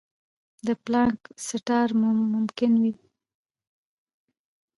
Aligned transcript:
د 0.65 0.69
پلانک 0.83 1.19
سټار 1.47 1.87
ممکن 2.35 2.71
وي. 2.81 2.93